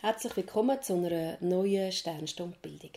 Herzlich 0.00 0.36
willkommen 0.36 0.80
zu 0.80 0.94
einer 0.94 1.38
neuen 1.40 1.90
Sternstundbildung. 1.90 2.92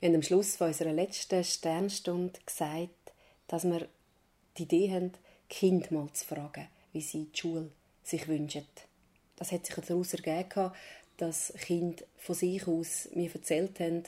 Wir 0.00 0.08
haben 0.08 0.16
am 0.16 0.22
Schluss 0.22 0.58
unserer 0.58 0.94
letzten 0.94 1.44
Sternstunde 1.44 2.40
gesagt, 2.46 3.12
dass 3.46 3.64
wir 3.64 3.86
die 4.56 4.62
Idee 4.62 4.90
haben, 4.90 5.12
Kind 5.50 5.90
mal 5.90 6.10
zu 6.14 6.24
fragen, 6.24 6.68
wie 6.94 7.02
sie 7.02 7.26
die 7.26 7.38
Schule 7.38 7.70
sich 8.02 8.26
wünschen. 8.26 8.64
Das 9.36 9.52
hat 9.52 9.66
sich 9.66 9.74
daraus 9.74 10.14
ergeben, 10.14 10.72
dass 11.18 11.52
Kinder 11.60 12.02
von 12.16 12.34
sich 12.34 12.66
aus 12.66 13.10
mir 13.14 13.30
erzählt 13.30 13.78
haben 13.78 14.04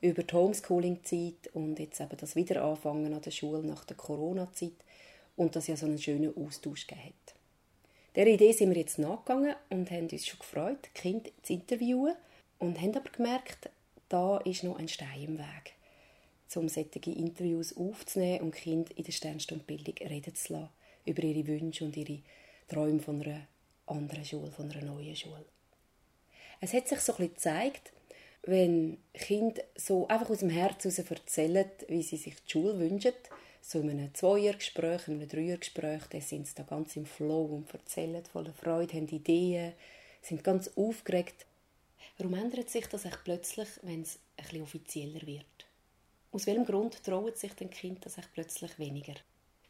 über 0.00 0.22
die 0.22 0.34
Homeschooling-Zeit 0.34 1.50
und 1.52 1.78
jetzt 1.78 2.00
eben 2.00 2.16
das 2.16 2.34
Wiederanfangen 2.34 3.12
an 3.12 3.20
der 3.20 3.30
Schule 3.30 3.62
nach 3.62 3.84
der 3.84 3.98
Corona-Zeit 3.98 4.82
und 5.36 5.54
dass 5.54 5.66
ja 5.66 5.76
so 5.76 5.84
einen 5.84 5.98
schönen 5.98 6.34
Austausch 6.34 6.86
gegeben 6.86 7.08
hat. 7.08 7.41
Der 8.14 8.26
Idee 8.26 8.52
sind 8.52 8.68
wir 8.68 8.76
jetzt 8.76 8.98
nachgegangen 8.98 9.54
und 9.70 9.90
haben 9.90 10.08
uns 10.08 10.26
schon 10.26 10.38
gefreut, 10.38 10.90
Kinder 10.94 11.30
zu 11.42 11.54
interviewen 11.54 12.14
und 12.58 12.78
haben 12.78 12.94
aber 12.94 13.08
gemerkt, 13.10 13.70
da 14.10 14.36
ist 14.38 14.64
noch 14.64 14.78
ein 14.78 14.88
Stein 14.88 15.22
im 15.22 15.38
Weg, 15.38 15.72
um 16.54 16.68
solche 16.68 17.10
Interviews 17.10 17.74
aufzunehmen 17.74 18.42
und 18.42 18.54
Kinder 18.54 18.90
in 18.96 19.04
der 19.04 19.12
Sternstundbildung 19.12 19.94
reden 20.06 20.34
zu 20.34 20.52
lassen 20.52 20.68
über 21.06 21.22
ihre 21.22 21.46
Wünsche 21.46 21.86
und 21.86 21.96
ihre 21.96 22.18
Träume 22.68 23.00
von 23.00 23.22
einer 23.22 23.46
anderen 23.86 24.26
Schule, 24.26 24.50
von 24.50 24.70
einer 24.70 24.84
neuen 24.84 25.16
Schule. 25.16 25.46
Es 26.60 26.74
hat 26.74 26.88
sich 26.88 27.00
so 27.00 27.12
ein 27.12 27.16
bisschen 27.16 27.34
gezeigt, 27.34 27.92
wenn 28.42 28.98
Kinder 29.14 29.62
so 29.74 30.06
einfach 30.08 30.28
aus 30.28 30.40
dem 30.40 30.50
Herzen 30.50 30.90
heraus 30.90 31.10
erzählen, 31.10 31.70
wie 31.88 32.02
sie 32.02 32.18
sich 32.18 32.34
die 32.34 32.50
Schule 32.50 32.78
wünschen, 32.78 33.14
so 33.62 33.78
in 33.78 33.90
einem 33.90 34.12
Zweiergespräch, 34.12 35.08
in 35.08 35.14
einem 35.14 35.28
Dreiergespräch, 35.28 36.02
dann 36.10 36.20
sind 36.20 36.48
sie 36.48 36.54
da 36.54 36.64
ganz 36.64 36.96
im 36.96 37.06
Flow 37.06 37.44
und 37.44 37.72
erzählen 37.72 38.24
voller 38.24 38.52
Freude, 38.52 38.94
haben 38.94 39.08
Ideen, 39.08 39.72
sind 40.20 40.44
ganz 40.44 40.70
aufgeregt. 40.76 41.46
Warum 42.18 42.34
ändert 42.34 42.68
sich 42.68 42.86
das 42.86 43.04
echt 43.04 43.24
plötzlich, 43.24 43.68
wenn 43.82 44.02
es 44.02 44.18
ein 44.36 44.44
bisschen 44.44 44.62
offizieller 44.62 45.26
wird? 45.26 45.46
Aus 46.32 46.46
welchem 46.46 46.64
Grund 46.64 47.02
trauen 47.04 47.34
sich 47.34 47.54
den 47.54 47.70
Kind 47.70 48.04
das 48.04 48.18
echt 48.18 48.32
plötzlich 48.34 48.78
weniger? 48.78 49.14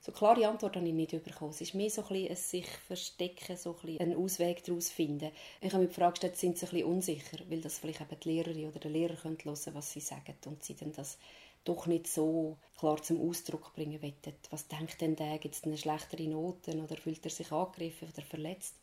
So 0.00 0.11
klare 0.11 0.48
Antwort 0.48 0.75
habe 0.75 0.86
ich 0.88 0.92
nicht 0.92 1.22
bekommen. 1.22 1.53
Es 1.53 1.61
ist 1.61 1.75
mehr 1.75 1.88
so 1.88 2.03
ein, 2.03 2.09
bisschen 2.09 2.31
ein 2.31 2.36
sich 2.36 2.66
verstecken, 2.66 3.56
so 3.56 3.77
ein 3.84 4.00
einen 4.00 4.16
Ausweg 4.16 4.64
daraus 4.64 4.91
finden. 4.91 5.31
Ich 5.61 5.72
habe 5.72 5.84
mich 5.84 5.94
gefragt, 5.94 6.22
sind 6.36 6.59
sie 6.59 6.66
ein 6.66 6.70
bisschen 6.70 6.86
unsicher, 6.86 7.38
weil 7.48 7.61
das 7.61 7.78
vielleicht 7.78 8.00
eben 8.00 8.19
die 8.19 8.28
Lehrerin 8.28 8.69
oder 8.69 8.81
der 8.81 8.91
Lehrer 8.91 9.22
hören 9.22 9.38
können, 9.38 9.56
was 9.75 9.92
sie 9.92 10.00
sagen 10.00 10.34
und 10.47 10.64
sie 10.64 10.75
dann 10.75 10.92
das 10.92 11.19
doch 11.64 11.86
nicht 11.86 12.06
so 12.06 12.56
klar 12.78 13.02
zum 13.02 13.20
Ausdruck 13.28 13.72
bringen 13.74 14.02
wollen. 14.02 14.14
Was 14.50 14.68
denkt 14.68 15.00
denn 15.00 15.16
der? 15.16 15.38
Gibt 15.38 15.55
es 15.55 15.64
eine 15.64 15.78
schlechtere 15.78 16.28
Noten 16.28 16.80
oder 16.82 16.96
fühlt 16.96 17.24
er 17.24 17.30
sich 17.30 17.52
angegriffen 17.52 18.08
oder 18.12 18.22
verletzt? 18.22 18.74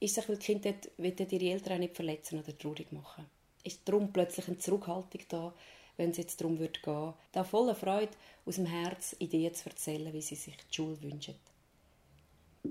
Ist 0.00 0.18
es, 0.18 0.28
weil 0.28 0.36
die 0.36 0.46
Kinder 0.46 0.74
ihre 0.98 1.52
Eltern 1.52 1.74
auch 1.74 1.78
nicht 1.78 1.94
verletzen 1.94 2.40
oder 2.40 2.56
traurig 2.56 2.90
machen? 2.92 3.26
Ist 3.62 3.80
darum 3.84 4.12
plötzlich 4.12 4.48
eine 4.48 4.58
Zurückhaltung 4.58 5.20
da, 5.28 5.54
wenn 5.96 6.10
es 6.10 6.16
jetzt 6.16 6.40
darum 6.40 6.58
wird 6.58 6.82
gehen, 6.82 7.14
da 7.32 7.44
voller 7.44 7.74
Freude 7.74 8.12
aus 8.44 8.56
dem 8.56 8.66
Herz 8.66 9.14
Ideen 9.18 9.54
zu 9.54 9.68
erzählen, 9.68 10.12
wie 10.12 10.22
sie 10.22 10.34
sich 10.34 10.56
die 10.56 10.74
Schule 10.74 11.00
wünschen? 11.02 11.34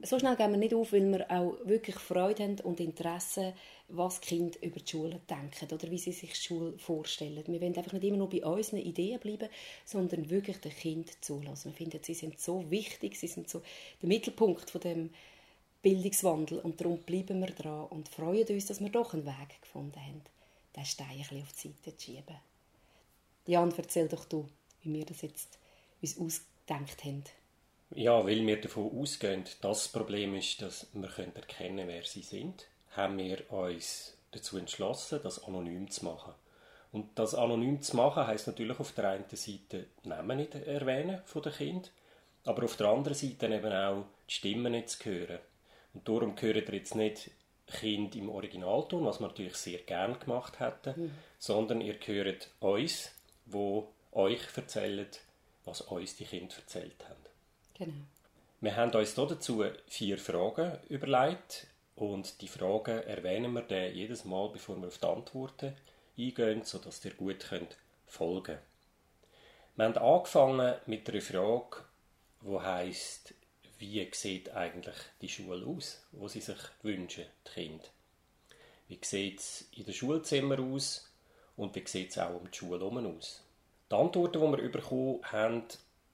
So 0.04 0.18
schnell 0.18 0.36
gehen 0.38 0.52
wir 0.52 0.58
nicht 0.58 0.74
auf, 0.74 0.94
weil 0.94 1.12
wir 1.12 1.30
auch 1.30 1.58
wirklich 1.66 1.98
Freude 1.98 2.44
haben 2.44 2.60
und 2.62 2.80
Interesse, 2.80 3.54
was 3.90 4.22
die 4.22 4.28
Kinder 4.30 4.58
über 4.62 4.80
die 4.80 4.90
Schule 4.90 5.20
denken 5.30 5.74
oder 5.74 5.92
wie 5.92 5.98
sie 5.98 6.14
sich 6.14 6.32
die 6.32 6.42
Schule 6.42 6.78
vorstellen. 6.78 7.44
Wir 7.46 7.62
wollen 7.62 7.76
einfach 7.76 7.92
nicht 7.92 8.06
immer 8.06 8.18
nur 8.18 8.30
bei 8.30 8.44
unseren 8.44 8.80
Ideen 8.80 9.20
bleiben, 9.20 9.50
sondern 9.86 10.30
wirklich 10.30 10.58
den 10.58 10.72
Kind 10.72 11.24
zulassen. 11.24 11.72
Wir 11.72 11.78
finden, 11.78 12.00
sie 12.02 12.14
sind 12.14 12.40
so 12.40 12.70
wichtig, 12.72 13.20
sie 13.20 13.28
sind 13.28 13.50
so 13.50 13.62
der 14.02 14.08
Mittelpunkt 14.08 14.70
von 14.70 14.82
dem 14.82 15.10
Bildungswandel 15.82 16.60
und 16.60 16.80
darum 16.80 17.00
bleiben 17.00 17.42
wir 17.42 17.48
dran 17.48 17.88
und 17.88 18.08
freuen 18.08 18.48
uns, 18.48 18.68
dass 18.68 18.80
wir 18.80 18.90
doch 18.90 19.14
einen 19.14 19.26
Weg 19.26 19.62
gefunden 19.62 20.00
haben, 20.00 20.22
den 20.76 20.86
Stein 20.86 21.08
ein 21.10 21.18
bisschen 21.18 21.42
auf 21.42 21.52
die 21.54 21.68
Seite 21.68 21.98
zu 21.98 22.06
schieben. 22.06 22.38
Jan, 23.46 23.74
erzähl 23.76 24.08
doch 24.08 24.26
du, 24.26 24.48
wie 24.84 24.94
wir 24.94 25.06
das 25.06 25.22
jetzt 25.22 25.58
uns 26.02 26.18
ausgedacht 26.18 27.04
haben. 27.04 27.24
Ja, 27.94 28.26
weil 28.26 28.46
wir 28.46 28.62
davon 28.62 28.92
ausgehen, 28.98 29.44
dass 29.44 29.60
das 29.60 29.88
Problem 29.90 30.36
ist, 30.36 30.62
dass 30.62 30.88
wir 30.94 31.10
erkennen 31.10 31.44
können, 31.58 31.88
wer 31.88 32.04
sie 32.04 32.22
sind, 32.22 32.66
haben 32.96 33.18
wir 33.18 33.52
uns 33.52 34.16
dazu 34.32 34.58
entschlossen, 34.58 35.20
das 35.24 35.44
anonym 35.44 35.90
zu 35.90 36.06
machen. 36.06 36.34
Und 36.92 37.08
das 37.20 37.36
anonym 37.36 37.82
zu 37.82 37.96
machen 37.96 38.28
heisst 38.28 38.48
natürlich 38.48 38.80
auf 38.80 38.92
der 38.94 39.10
einen 39.10 39.26
Seite 39.30 39.88
Namen 40.04 40.38
nicht 40.38 40.56
erwähnen 40.56 41.22
von 41.26 41.42
den 41.42 41.54
Kind, 41.54 41.92
aber 42.46 42.64
auf 42.64 42.78
der 42.78 42.88
anderen 42.88 43.16
Seite 43.16 43.48
eben 43.48 43.72
auch 43.72 44.06
die 44.28 44.34
Stimmen 44.34 44.72
nicht 44.72 44.90
zu 44.90 45.06
hören. 45.06 45.40
Und 45.94 46.08
darum 46.08 46.36
hören 46.40 46.64
ihr 46.66 46.74
jetzt 46.74 46.96
nicht 46.96 47.32
Kind 47.68 48.16
im 48.16 48.30
Originalton, 48.30 49.06
was 49.06 49.20
wir 49.20 49.28
natürlich 49.28 49.56
sehr 49.56 49.80
gern 49.80 50.20
gemacht 50.20 50.60
hätten, 50.60 51.04
mhm. 51.04 51.12
sondern 51.40 51.82
ihr 51.82 51.96
hört 52.06 52.50
uns, 52.60 53.12
wo 53.46 53.90
euch 54.12 54.42
erzählen, 54.56 55.08
was 55.64 55.82
uns 55.82 56.16
die 56.16 56.26
Kinder 56.26 56.56
erzählt 56.56 57.04
haben. 57.08 57.21
Genau. 57.82 57.94
Wir 58.60 58.76
haben 58.76 58.94
uns 58.94 59.16
dazu 59.16 59.66
vier 59.88 60.20
Fragen 60.20 60.78
überlegt 60.88 61.66
und 61.96 62.40
die 62.40 62.48
Fragen 62.48 63.02
erwähnen 63.08 63.54
wir 63.54 63.64
dann 63.64 63.96
jedes 63.96 64.24
Mal, 64.24 64.50
bevor 64.50 64.80
wir 64.80 64.88
auf 64.88 65.00
die 65.00 65.08
Antworten 65.08 65.74
eingehen, 66.16 66.64
sodass 66.64 67.04
ihr 67.04 67.16
gut 67.16 67.40
könnt 67.40 67.76
folgen. 68.06 68.60
Wir 69.76 69.86
haben 69.86 69.98
angefangen 69.98 70.76
mit 70.86 71.10
einer 71.10 71.22
Frage, 71.22 71.78
die 72.44 72.60
heisst, 72.60 73.34
wie 73.80 74.08
sieht 74.12 74.52
eigentlich 74.52 74.98
die 75.20 75.30
Schule 75.30 75.66
aus, 75.66 76.06
wo 76.12 76.28
sie 76.28 76.42
sich 76.42 76.62
wünschen, 76.84 77.26
die 77.48 77.52
Kinder. 77.52 77.88
Wie 78.90 79.00
sieht 79.02 79.40
es 79.40 79.68
in 79.76 79.86
den 79.86 79.94
Schulzimmer 79.96 80.60
aus 80.60 81.10
und 81.58 81.74
wie 81.74 81.88
sieht 81.88 82.12
es 82.12 82.20
auch 82.20 82.36
um 82.36 82.52
die 82.52 82.56
Schule 82.56 82.80
herum 82.80 83.18
aus? 83.18 83.42
Die 83.90 83.96
Antworten, 83.96 84.40
die 84.40 84.62
wir 84.62 84.72
bekommen 84.72 85.20
haben, 85.24 85.64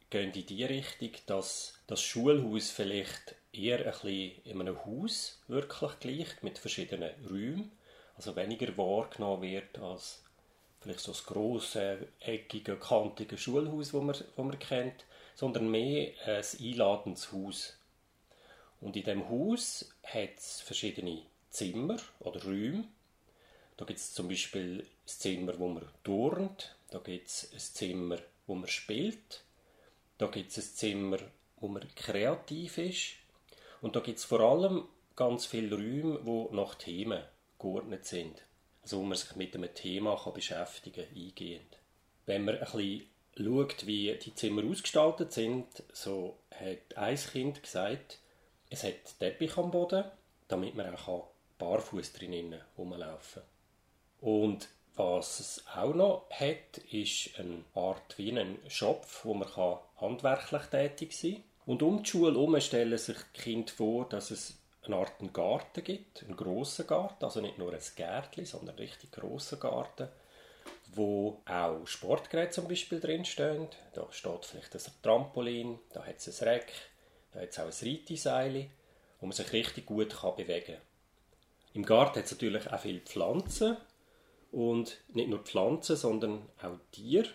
gehen 0.09 0.31
in 0.33 0.45
die 0.45 0.63
Richtung, 0.63 1.11
dass 1.25 1.73
das 1.87 2.01
Schulhaus 2.01 2.69
vielleicht 2.69 3.35
eher 3.51 3.79
ein 3.79 3.85
bisschen 3.85 4.43
in 4.43 4.61
einem 4.61 4.85
Haus 4.85 5.41
wirklich 5.47 5.99
gleicht, 5.99 6.43
mit 6.43 6.57
verschiedenen 6.57 7.11
Räumen, 7.29 7.71
also 8.15 8.35
weniger 8.35 8.77
wahrgenommen 8.77 9.43
wird 9.43 9.77
als 9.79 10.23
vielleicht 10.79 10.99
so 11.01 11.11
das 11.11 11.25
grosse, 11.25 12.07
eckige, 12.19 12.77
kantige 12.77 13.37
Schulhaus, 13.37 13.91
das 13.91 14.01
man, 14.01 14.07
das 14.07 14.37
man 14.37 14.59
kennt, 14.59 15.05
sondern 15.35 15.69
mehr 15.69 16.13
ein 16.25 16.43
einladendes 16.59 17.31
Haus. 17.31 17.77
Und 18.79 18.95
in 18.95 19.03
dem 19.03 19.27
Haus 19.29 19.89
hat 20.03 20.37
es 20.37 20.61
verschiedene 20.61 21.23
Zimmer 21.49 21.97
oder 22.19 22.43
Räume. 22.43 22.85
Da 23.75 23.85
gibt 23.85 23.99
es 23.99 24.13
zum 24.13 24.27
Beispiel 24.27 24.85
das 25.05 25.19
Zimmer, 25.19 25.57
wo 25.59 25.67
man 25.67 25.87
turnt, 26.03 26.75
da 26.89 26.99
gibt 26.99 27.27
es 27.27 27.51
ein 27.51 27.59
Zimmer, 27.59 28.17
wo 28.45 28.55
man 28.55 28.69
spielt, 28.69 29.43
da 30.17 30.27
gibt 30.27 30.51
es 30.51 30.57
ein 30.57 30.75
Zimmer, 30.75 31.17
wo 31.59 31.67
man 31.67 31.83
kreativ 31.95 32.77
ist. 32.77 33.13
Und 33.81 33.95
da 33.95 33.99
gibt 33.99 34.19
es 34.19 34.25
vor 34.25 34.39
allem 34.39 34.87
ganz 35.15 35.45
viele 35.45 35.75
Räume, 35.75 36.19
die 36.25 36.55
nach 36.55 36.75
Themen 36.75 37.23
geordnet 37.59 38.05
sind. 38.05 38.43
Also 38.81 38.99
wo 38.99 39.03
man 39.03 39.17
sich 39.17 39.35
mit 39.35 39.55
einem 39.55 39.73
Thema 39.73 40.15
kann 40.15 40.33
beschäftigen 40.33 41.05
kann, 41.05 41.15
eingehend. 41.15 41.77
Wenn 42.25 42.45
man 42.45 42.55
ein 42.55 42.61
bisschen 42.61 43.07
schaut, 43.35 43.85
wie 43.85 44.13
die 44.17 44.35
Zimmer 44.35 44.63
ausgestaltet 44.63 45.31
sind, 45.31 45.67
so 45.93 46.37
hat 46.51 46.97
ein 46.97 47.17
Kind 47.17 47.61
gesagt, 47.61 48.19
es 48.69 48.83
hat 48.83 49.19
Teppich 49.19 49.57
am 49.57 49.71
Boden, 49.71 50.05
damit 50.47 50.75
man 50.75 50.95
auch 50.95 51.27
barfuß 51.57 52.13
drinnen 52.13 52.61
rumlaufen 52.77 53.43
kann. 54.21 54.29
Und 54.29 54.69
was 54.97 55.39
es 55.39 55.63
auch 55.75 55.93
noch 55.93 56.27
hat, 56.31 56.79
ist 56.91 57.39
eine 57.39 57.63
Art 57.75 58.17
wie 58.17 58.37
ein 58.37 58.57
Schopf, 58.67 59.25
wo 59.25 59.33
man 59.33 59.47
handwerklich 59.99 60.63
tätig 60.63 61.13
sein 61.13 61.33
kann. 61.33 61.43
Und 61.65 61.83
um 61.83 62.03
die 62.03 62.09
Schule 62.09 62.31
herum 62.31 62.59
stellen 62.59 62.97
sich 62.97 63.17
die 63.35 63.41
Kinder 63.41 63.71
vor, 63.71 64.07
dass 64.09 64.31
es 64.31 64.57
eine 64.83 64.95
Art 64.95 65.13
Garten 65.33 65.83
gibt, 65.83 66.23
einen 66.23 66.35
grossen 66.35 66.87
Garten, 66.87 67.25
also 67.25 67.41
nicht 67.41 67.57
nur 67.57 67.73
ein 67.73 67.81
Gärtchen, 67.95 68.45
sondern 68.45 68.77
einen 68.77 68.87
richtig 68.87 69.11
grossen 69.11 69.59
Garten, 69.59 70.07
wo 70.93 71.41
auch 71.45 71.85
Sportgeräte 71.85 72.51
zum 72.51 72.67
Beispiel 72.67 72.99
drinstehen. 72.99 73.67
Da 73.93 74.07
steht 74.11 74.45
vielleicht 74.45 74.73
ein 74.75 74.81
Trampolin, 75.03 75.79
da 75.93 76.05
hat 76.05 76.17
es 76.17 76.41
ein 76.41 76.47
Reck, 76.47 76.71
da 77.33 77.41
hat 77.41 77.49
es 77.49 77.59
auch 77.59 77.65
ein 77.65 77.89
Reiteseil, 77.89 78.69
wo 79.19 79.25
man 79.25 79.33
sich 79.33 79.51
richtig 79.51 79.85
gut 79.85 80.15
bewegen 80.37 80.65
kann. 80.65 80.81
Im 81.73 81.85
Garten 81.85 82.19
hat 82.19 82.25
es 82.25 82.31
natürlich 82.31 82.71
auch 82.71 82.79
viele 82.79 83.01
Pflanzen, 83.01 83.77
und 84.51 84.97
nicht 85.13 85.29
nur 85.29 85.39
Pflanzen, 85.39 85.95
sondern 85.95 86.47
auch 86.61 86.79
Tiere. 86.91 87.29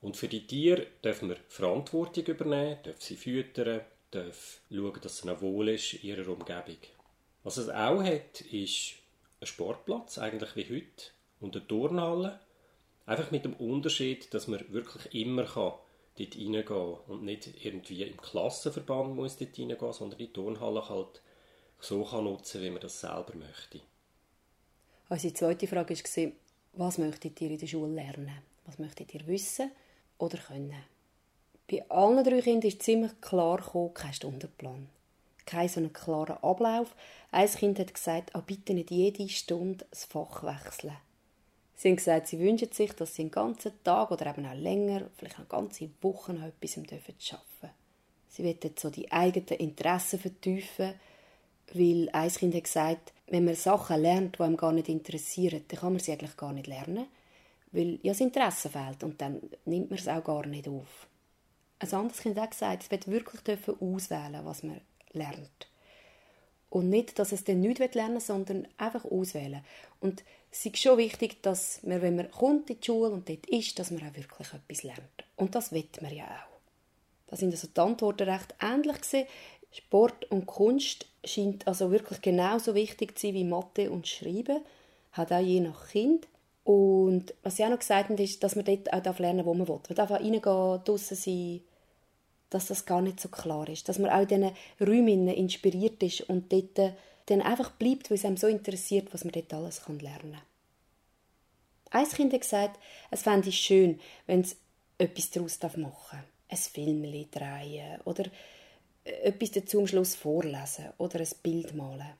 Und 0.00 0.16
für 0.16 0.28
die 0.28 0.46
Tiere 0.46 0.86
dürfen 1.02 1.28
wir 1.28 1.36
Verantwortung 1.48 2.24
übernehmen, 2.24 2.82
dürfen 2.84 3.00
sie 3.00 3.16
füttern, 3.16 3.80
dürfen 4.12 4.60
schauen, 4.70 5.00
dass 5.02 5.14
es 5.14 5.24
ihnen 5.24 5.40
wohl 5.40 5.68
ist 5.70 5.94
in 5.94 6.02
ihrer 6.02 6.28
Umgebung. 6.28 6.78
Was 7.42 7.56
es 7.56 7.68
auch 7.68 8.02
hat, 8.02 8.40
ist 8.40 8.94
ein 9.40 9.46
Sportplatz, 9.46 10.18
eigentlich 10.18 10.56
wie 10.56 10.76
heute, 10.76 11.10
und 11.40 11.56
eine 11.56 11.66
Turnhalle. 11.66 12.40
Einfach 13.04 13.30
mit 13.30 13.44
dem 13.44 13.54
Unterschied, 13.54 14.32
dass 14.34 14.48
man 14.48 14.64
wirklich 14.72 15.14
immer 15.14 15.44
kann 15.44 15.74
dort 16.18 16.36
reingehen 16.36 16.96
und 17.06 17.24
nicht 17.24 17.64
irgendwie 17.64 18.02
im 18.02 18.16
Klassenverband 18.16 19.14
muss 19.14 19.36
dort 19.36 19.58
reingehen, 19.58 19.92
sondern 19.92 20.18
die 20.18 20.32
Turnhalle 20.32 20.88
halt 20.88 21.20
so 21.78 22.04
kann 22.04 22.24
nutzen, 22.24 22.62
wie 22.62 22.70
man 22.70 22.80
das 22.80 23.00
selber 23.00 23.34
möchte. 23.36 23.80
Unsere 25.08 25.34
zweite 25.34 25.66
Frage 25.68 25.94
war, 25.94 26.32
was 26.76 26.98
möchtet 26.98 27.40
ihr 27.40 27.50
in 27.50 27.58
der 27.58 27.66
Schule 27.66 27.94
lernen? 27.94 28.38
Was 28.64 28.78
möchtet 28.78 29.14
ihr 29.14 29.26
wissen 29.26 29.70
oder 30.18 30.38
können? 30.38 30.74
Bei 31.70 31.88
allen 31.90 32.22
drei 32.22 32.40
Kindern 32.40 32.68
ist 32.68 32.82
ziemlich 32.82 33.20
klar 33.20 33.58
gekommen, 33.58 33.94
kein 33.94 34.12
Stundenplan. 34.12 34.88
Kein 35.46 35.68
so 35.68 35.80
einen 35.80 35.92
klaren 35.92 36.38
Ablauf. 36.42 36.94
Ein 37.30 37.48
Kind 37.48 37.78
hat 37.78 37.94
gesagt, 37.94 38.34
auch 38.34 38.42
bitte 38.42 38.74
nicht 38.74 38.90
jede 38.90 39.28
Stunde 39.28 39.84
das 39.90 40.04
Fach 40.04 40.42
wechseln. 40.42 40.96
Sie 41.76 41.88
haben 41.88 41.96
gesagt, 41.96 42.28
sie 42.28 42.38
wünschen 42.38 42.72
sich, 42.72 42.92
dass 42.92 43.14
sie 43.14 43.22
einen 43.22 43.30
ganzen 43.30 43.72
Tag 43.84 44.10
oder 44.10 44.26
eben 44.26 44.46
auch 44.46 44.54
länger, 44.54 45.10
vielleicht 45.16 45.38
eine 45.38 45.46
ganze 45.46 45.90
Woche 46.00 46.32
noch 46.32 46.46
etwas 46.46 46.78
arbeiten 46.78 47.02
dürfen. 47.18 47.70
Sie 48.28 48.44
wollen 48.44 48.74
so 48.78 48.90
die 48.90 49.10
eigenen 49.12 49.60
Interessen 49.60 50.18
vertiefen, 50.18 50.94
weil 51.72 52.08
ein 52.12 52.30
Kind 52.30 52.54
hat 52.54 52.64
gesagt, 52.64 53.12
wenn 53.28 53.44
man 53.44 53.54
Sachen 53.54 54.00
lernt, 54.00 54.38
die 54.38 54.42
einem 54.42 54.56
gar 54.56 54.72
nicht 54.72 54.88
interessieren, 54.88 55.64
dann 55.68 55.80
kann 55.80 55.92
man 55.92 56.00
sie 56.00 56.12
eigentlich 56.12 56.36
gar 56.36 56.52
nicht 56.52 56.66
lernen, 56.66 57.06
weil 57.72 57.98
ja 58.02 58.12
das 58.12 58.20
Interesse 58.20 58.68
fehlt 58.68 59.02
und 59.02 59.20
dann 59.20 59.40
nimmt 59.64 59.90
man 59.90 59.98
es 59.98 60.08
auch 60.08 60.22
gar 60.22 60.46
nicht 60.46 60.68
auf. 60.68 61.08
Ein 61.78 61.92
anderes 61.92 62.20
Kind 62.20 62.38
hat 62.38 62.52
gesagt, 62.52 62.84
es 62.84 62.90
wird 62.90 63.08
wirklich 63.08 63.58
auswählen, 63.80 64.40
was 64.44 64.62
man 64.62 64.80
lernt. 65.12 65.68
Und 66.70 66.88
nicht, 66.88 67.18
dass 67.18 67.32
es 67.32 67.44
dann 67.44 67.60
nicht 67.60 67.78
lernen 67.78 68.14
will, 68.14 68.20
sondern 68.20 68.68
einfach 68.76 69.04
auswählen. 69.04 69.62
Und 70.00 70.24
es 70.50 70.64
ist 70.64 70.78
schon 70.78 70.98
wichtig, 70.98 71.42
dass 71.42 71.82
man, 71.82 72.02
wenn 72.02 72.16
man 72.16 72.30
kommt 72.30 72.70
in 72.70 72.80
die 72.80 72.86
Schule 72.86 73.10
und 73.10 73.28
dort 73.28 73.46
ist, 73.46 73.78
dass 73.78 73.90
man 73.90 74.02
auch 74.02 74.14
wirklich 74.14 74.52
etwas 74.52 74.82
lernt. 74.82 75.24
Und 75.36 75.54
das 75.54 75.72
will 75.72 75.88
man 76.00 76.14
ja 76.14 76.24
auch. 76.24 76.56
Da 77.28 77.36
sind 77.36 77.52
also 77.52 77.66
die 77.66 77.80
Antworten 77.80 78.28
recht 78.28 78.54
ähnlich 78.60 79.00
gewesen. 79.00 79.26
Sport 79.76 80.30
und 80.30 80.46
Kunst 80.46 81.06
scheint 81.24 81.66
also 81.66 81.90
wirklich 81.90 82.22
genauso 82.22 82.74
wichtig 82.74 83.18
zu 83.18 83.26
sein 83.26 83.34
wie 83.34 83.44
Mathe 83.44 83.90
und 83.90 84.08
Schreiben. 84.08 84.60
Hat 85.12 85.32
auch 85.32 85.40
je 85.40 85.60
nach 85.60 85.88
Kind. 85.88 86.26
Und 86.64 87.34
was 87.42 87.56
sie 87.56 87.64
auch 87.64 87.70
noch 87.70 87.78
gesagt 87.78 88.08
haben, 88.08 88.18
ist, 88.18 88.42
dass 88.42 88.56
man 88.56 88.64
dort 88.64 88.92
auch 88.92 89.18
lernen 89.18 89.38
darf, 89.38 89.46
wo 89.46 89.54
man 89.54 89.68
will. 89.68 89.80
Man 89.88 89.96
darf 89.96 90.10
auch 90.10 90.20
reingehen, 90.20 90.42
draussen 90.42 91.16
sein, 91.16 91.60
dass 92.50 92.66
das 92.66 92.86
gar 92.86 93.02
nicht 93.02 93.20
so 93.20 93.28
klar 93.28 93.68
ist. 93.68 93.88
Dass 93.88 93.98
man 93.98 94.10
auch 94.10 94.22
in 94.22 94.28
diesen 94.28 94.50
Räumen 94.80 95.28
inspiriert 95.28 96.02
ist 96.02 96.22
und 96.22 96.52
dort 96.52 96.94
dann 97.26 97.42
einfach 97.42 97.70
bleibt, 97.72 98.10
weil 98.10 98.16
es 98.16 98.24
einem 98.24 98.36
so 98.36 98.46
interessiert, 98.46 99.12
was 99.12 99.24
man 99.24 99.32
dort 99.32 99.52
alles 99.52 99.82
lernen 99.86 100.32
kann. 100.32 100.42
Ein 101.90 102.08
Kind 102.08 102.32
hat 102.32 102.40
gesagt, 102.40 102.80
es 103.10 103.22
fände 103.22 103.48
es 103.48 103.54
schön, 103.54 104.00
wenn 104.26 104.40
es 104.40 104.56
etwas 104.98 105.30
daraus 105.30 105.60
machen 105.62 105.78
darf. 105.78 106.24
Ein 106.48 106.56
Film 106.56 107.02
drehen 107.30 108.00
oder 108.04 108.24
etwas 109.06 109.52
dazu 109.52 109.80
am 109.80 109.86
Schluss 109.86 110.14
vorlesen 110.14 110.92
oder 110.98 111.20
ein 111.20 111.28
Bild 111.42 111.74
malen. 111.74 112.14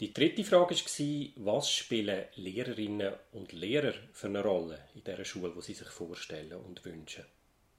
Die 0.00 0.12
dritte 0.12 0.44
Frage 0.44 0.76
war, 0.76 1.44
was 1.44 1.72
spielen 1.72 2.24
Lehrerinnen 2.36 3.14
und 3.32 3.52
Lehrer 3.52 3.94
für 4.12 4.28
eine 4.28 4.42
Rolle 4.42 4.78
in 4.94 5.02
dieser 5.02 5.24
Schule, 5.24 5.52
die 5.56 5.62
sie 5.62 5.74
sich 5.74 5.88
vorstellen 5.88 6.52
und 6.52 6.84
wünschen. 6.84 7.24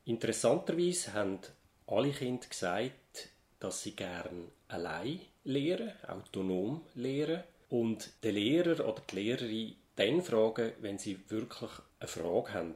Interessanterweise 0.04 1.14
haben 1.14 1.40
alle 1.88 2.12
Kinder 2.12 2.46
gesagt, 2.48 3.30
dass 3.60 3.84
sie 3.84 3.96
gern 3.96 4.52
allein 4.68 5.22
lehren, 5.44 5.94
autonom 6.08 6.82
lehren 6.96 7.44
und 7.70 8.12
den 8.24 8.36
Lehrer 8.36 8.86
oder 8.86 9.02
die 9.10 9.16
Lehrerin 9.16 9.76
dann 9.96 10.22
fragen, 10.22 10.74
wenn 10.80 10.98
sie 10.98 11.20
wirklich 11.30 11.72
eine 12.00 12.08
Frage 12.08 12.54
haben 12.54 12.76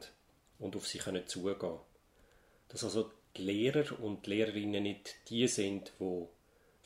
und 0.58 0.76
auf 0.76 0.86
sie 0.86 0.98
können 0.98 1.26
zugehen. 1.26 1.78
Dass 2.68 2.84
also 2.84 3.10
die 3.36 3.42
Lehrer 3.42 3.98
und 4.00 4.26
die 4.26 4.30
Lehrerinnen 4.30 4.82
nicht 4.82 5.16
die 5.28 5.48
sind, 5.48 5.92
die 6.00 6.26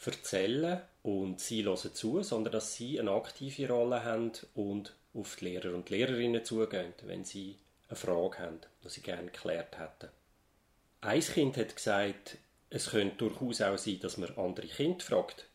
erzählen 0.05 0.81
und 1.03 1.41
sie 1.41 1.65
hören 1.65 1.95
zu, 1.95 2.23
sondern 2.23 2.53
dass 2.53 2.75
sie 2.75 2.99
eine 3.00 3.12
aktive 3.12 3.69
Rolle 3.69 4.05
haben 4.05 4.33
und 4.55 4.95
auf 5.15 5.37
die 5.37 5.47
Lehrer 5.47 5.75
und 5.75 5.91
Lehrerinnen 5.91 6.45
zugehen, 6.45 6.93
wenn 7.03 7.25
sie 7.25 7.56
eine 7.89 7.97
Frage 7.97 8.39
haben, 8.39 8.61
die 8.85 8.89
sie 8.89 9.00
gerne 9.00 9.31
geklärt 9.31 9.79
hätten. 9.79 10.11
Ein 11.00 11.21
Kind 11.21 11.56
hat 11.56 11.75
gesagt, 11.75 12.39
es 12.71 12.91
könnte 12.91 13.17
durchaus 13.17 13.62
auch 13.62 13.79
sein, 13.79 14.00
dass 14.00 14.19
man 14.19 14.37
andere 14.37 14.67
Kinder 14.67 15.05
fragt, 15.05 15.47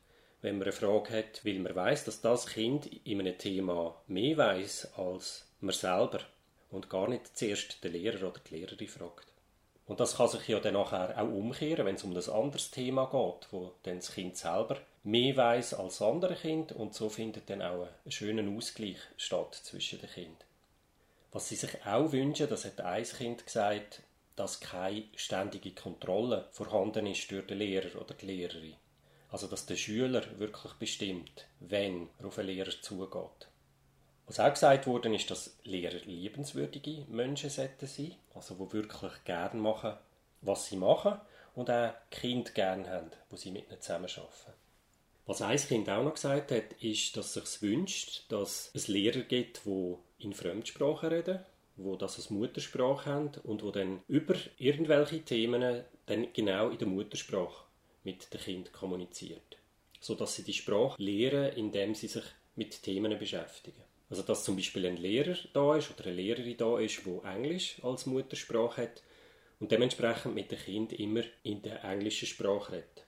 wenn 0.42 0.58
man 0.58 0.64
eine 0.64 0.72
Frage 0.74 1.18
hat, 1.18 1.46
weil 1.46 1.60
man 1.60 1.76
weiß, 1.76 2.06
dass 2.06 2.22
das 2.22 2.48
Kind 2.48 2.88
in 3.06 3.20
einem 3.20 3.38
Thema 3.38 4.02
mehr 4.08 4.38
weiß 4.38 4.94
als 4.96 5.48
man 5.62 5.74
selber 5.74 6.20
und 6.70 6.90
gar 6.90 7.08
nicht 7.08 7.38
zuerst 7.38 7.84
den 7.84 7.94
Lehrer 7.94 8.30
oder 8.30 8.40
die 8.40 8.56
Lehrerin 8.56 8.88
fragt. 8.88 9.28
Und 9.86 10.00
das 10.00 10.18
kann 10.18 10.30
sich 10.30 10.48
ja 10.48 10.60
dann 10.60 10.76
nachher 10.76 11.22
auch 11.22 11.28
umkehren, 11.28 11.86
wenn 11.86 11.96
es 11.96 12.04
um 12.04 12.16
ein 12.16 12.30
anderes 12.30 12.72
Thema 12.72 13.06
geht, 13.06 13.52
wo 13.52 13.74
dann 13.84 13.98
das 13.98 14.14
Kind 14.14 14.38
selber 14.38 14.78
mehr 15.04 15.36
weiß 15.36 15.74
als 15.74 16.02
andere 16.02 16.36
Kind 16.36 16.72
und 16.72 16.94
so 16.94 17.10
findet 17.10 17.50
dann 17.50 17.62
auch 17.62 17.88
ein 18.06 18.12
schöner 18.12 18.50
Ausgleich 18.56 19.00
statt 19.18 19.56
zwischen 19.56 20.00
den 20.00 20.10
Kindern. 20.10 20.48
Was 21.34 21.50
sie 21.50 21.56
sich 21.56 21.86
auch 21.86 22.12
wünschen, 22.12 22.48
das 22.48 22.64
hat 22.64 22.80
ein 22.80 23.04
Kind 23.04 23.46
gesagt, 23.46 24.04
dass 24.36 24.62
keine 24.62 25.06
ständige 25.16 25.72
Kontrolle 25.72 26.48
vorhanden 26.52 27.06
ist 27.06 27.30
durch 27.30 27.46
den 27.48 27.58
Lehrer 27.58 28.00
oder 28.00 28.14
die 28.14 28.26
Lehrerin. 28.26 28.76
Also 29.30 29.48
dass 29.48 29.66
der 29.66 29.76
Schüler 29.76 30.24
wirklich 30.40 30.74
bestimmt, 30.74 31.46
wenn 31.60 32.10
er 32.20 32.28
auf 32.28 32.38
einen 32.38 32.48
Lehrer 32.48 32.72
zugeht. 32.82 33.48
Was 34.26 34.40
auch 34.40 34.54
gesagt 34.54 34.88
wurde, 34.88 35.14
ist, 35.14 35.30
dass 35.30 35.58
Lehrer 35.64 36.00
liebenswürdige 36.06 37.06
Menschen 37.10 37.50
sein 37.50 37.70
sollten, 37.80 38.16
also 38.34 38.56
die 38.56 38.74
wirklich 38.74 39.12
gerne 39.26 39.60
machen, 39.60 39.94
was 40.42 40.68
sie 40.68 40.78
machen 40.78 41.20
und 41.56 41.70
auch 41.70 41.94
Kinder 42.10 42.52
gerne 42.52 42.90
haben, 42.90 43.12
wo 43.30 43.36
sie 43.36 43.52
mit 43.52 43.70
ihnen 43.70 43.82
zusammenarbeiten. 43.82 44.54
Was 45.26 45.42
ein 45.42 45.58
Kind 45.58 45.90
auch 45.90 46.04
noch 46.04 46.16
gesagt 46.16 46.52
hat, 46.52 46.74
ist, 46.82 47.16
dass 47.16 47.36
es 47.36 47.54
sich 47.54 47.62
wünscht, 47.62 48.26
dass 48.30 48.72
es 48.74 48.88
Lehrer 48.88 49.22
gibt, 49.22 49.62
die 49.66 49.96
in 50.20 50.34
Fremdsprachen 50.34 51.10
reden, 51.10 51.40
wo 51.78 51.96
das 51.96 52.18
als 52.18 52.30
Muttersprache 52.30 53.10
haben 53.10 53.32
und 53.44 53.64
wo 53.64 53.72
dann 53.72 54.02
über 54.08 54.36
irgendwelche 54.58 55.24
Themen 55.24 55.84
dann 56.06 56.28
genau 56.34 56.70
in 56.70 56.78
der 56.78 56.88
Muttersprache 56.88 57.66
mit 58.04 58.34
dem 58.34 58.40
Kind 58.40 58.74
kommuniziert, 58.74 59.58
so 60.00 60.16
dass 60.16 60.36
sie 60.36 60.44
die 60.44 60.54
Sprache 60.54 61.02
lehren, 61.02 61.54
indem 61.56 61.96
sie 61.96 62.08
sich 62.08 62.26
mit 62.56 62.84
Themen 62.84 63.18
beschäftigen. 63.18 63.84
Also 64.10 64.22
dass 64.22 64.44
zum 64.44 64.56
Beispiel 64.56 64.86
ein 64.86 64.98
Lehrer 64.98 65.36
da 65.54 65.76
ist 65.76 65.92
oder 65.92 66.06
eine 66.06 66.16
Lehrerin 66.16 66.58
da 66.58 66.78
ist, 66.80 67.06
wo 67.06 67.22
Englisch 67.22 67.78
als 67.84 68.06
Muttersprache 68.06 68.84
hat 68.84 69.02
und 69.60 69.72
dementsprechend 69.72 70.36
mit 70.36 70.52
dem 70.52 70.60
Kind 70.60 70.94
immer 70.94 71.24
in 71.44 71.62
der 71.62 71.84
englischen 71.84 72.28
Sprache 72.28 72.74
redet. 72.74 73.06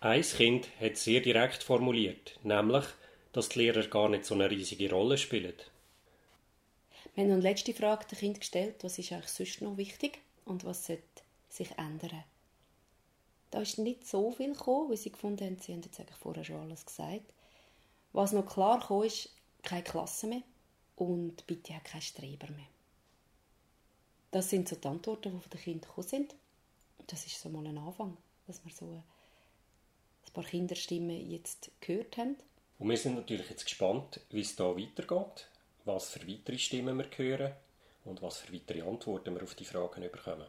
Ein 0.00 0.22
Kind 0.22 0.68
hat 0.80 0.96
sehr 0.96 1.20
direkt 1.20 1.62
formuliert, 1.62 2.38
nämlich, 2.42 2.84
dass 3.32 3.48
die 3.48 3.60
Lehrer 3.60 3.86
gar 3.86 4.08
nicht 4.08 4.24
so 4.24 4.34
eine 4.34 4.50
riesige 4.50 4.90
Rolle 4.90 5.18
spielen. 5.18 5.54
Wir 7.14 7.24
haben 7.24 7.28
noch 7.30 7.36
eine 7.36 7.48
letzte 7.48 7.72
Frage 7.72 8.06
dem 8.06 8.18
Kind 8.18 8.40
gestellt, 8.40 8.76
was 8.82 8.98
ist 8.98 9.12
eigentlich 9.12 9.30
sonst 9.30 9.62
noch 9.62 9.76
wichtig 9.76 10.18
und 10.44 10.64
was 10.64 10.86
sollte 10.86 11.02
sich 11.48 11.70
ändern? 11.78 12.24
Da 13.50 13.62
ist 13.62 13.78
nicht 13.78 14.06
so 14.06 14.32
viel 14.32 14.52
gekommen, 14.52 14.90
weil 14.90 14.96
sie 14.96 15.12
gefunden 15.12 15.44
haben, 15.46 15.58
sie 15.58 15.72
haben 15.72 15.82
jetzt 15.82 15.98
eigentlich 15.98 16.18
vorher 16.18 16.44
schon 16.44 16.60
alles 16.60 16.84
gesagt. 16.84 17.32
Was 18.12 18.32
noch 18.32 18.46
klar 18.46 18.86
kam, 18.86 19.02
ist, 19.02 19.30
keine 19.66 19.82
Klasse 19.82 20.26
mehr 20.26 20.42
und 20.96 21.46
bitte 21.46 21.74
auch 21.74 21.84
keine 21.84 22.02
Streber 22.02 22.50
mehr. 22.50 22.66
Das 24.30 24.50
sind 24.50 24.68
so 24.68 24.76
die 24.76 24.88
Antworten, 24.88 25.32
die 25.32 25.40
von 25.40 25.50
den 25.50 25.60
Kindern 25.60 25.88
gekommen 25.88 26.08
sind. 26.08 26.34
Und 26.98 27.12
das 27.12 27.26
ist 27.26 27.40
so 27.40 27.48
mal 27.48 27.66
ein 27.66 27.78
Anfang, 27.78 28.16
dass 28.46 28.64
wir 28.64 28.72
so 28.72 29.02
ein 30.26 30.32
paar 30.32 30.44
Kinderstimmen 30.44 31.30
jetzt 31.30 31.70
gehört 31.80 32.16
haben. 32.16 32.36
Und 32.78 32.88
wir 32.88 32.96
sind 32.96 33.14
natürlich 33.14 33.48
jetzt 33.48 33.64
gespannt, 33.64 34.20
wie 34.30 34.40
es 34.40 34.56
da 34.56 34.76
weitergeht, 34.76 35.48
was 35.84 36.10
für 36.10 36.28
weitere 36.28 36.58
Stimmen 36.58 36.98
wir 36.98 37.08
hören 37.16 37.52
und 38.04 38.22
was 38.22 38.38
für 38.38 38.52
weitere 38.52 38.82
Antworten 38.82 39.34
wir 39.34 39.42
auf 39.42 39.54
die 39.54 39.64
Fragen 39.64 40.02
bekommen. 40.02 40.46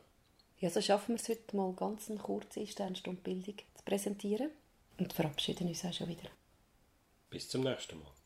Ja, 0.59 0.69
so 0.69 0.81
schaffen 0.81 1.15
wir 1.15 1.21
es 1.21 1.29
heute 1.29 1.55
mal 1.55 1.71
ganz 1.73 2.09
eine 2.09 2.19
kurze 2.19 2.65
Sternstunde 2.65 3.21
Bildung 3.21 3.57
zu 3.75 3.83
präsentieren 3.85 4.49
und 4.97 5.13
verabschieden 5.13 5.67
uns 5.67 5.85
auch 5.85 5.93
schon 5.93 6.09
wieder. 6.09 6.29
Bis 7.29 7.47
zum 7.47 7.61
nächsten 7.61 7.99
Mal. 7.99 8.16